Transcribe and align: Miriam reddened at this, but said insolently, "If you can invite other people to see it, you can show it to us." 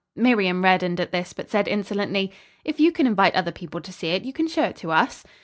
Miriam 0.15 0.63
reddened 0.63 0.99
at 0.99 1.11
this, 1.11 1.31
but 1.31 1.51
said 1.51 1.67
insolently, 1.67 2.31
"If 2.65 2.79
you 2.79 2.91
can 2.91 3.05
invite 3.05 3.35
other 3.35 3.51
people 3.51 3.81
to 3.81 3.93
see 3.93 4.09
it, 4.13 4.23
you 4.25 4.33
can 4.33 4.47
show 4.47 4.63
it 4.63 4.75
to 4.77 4.89
us." 4.89 5.23